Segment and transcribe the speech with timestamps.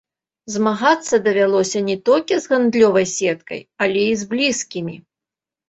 [0.53, 5.01] Змагацца давялося не толькі з гандлёвай сеткай, але і з блізкімі.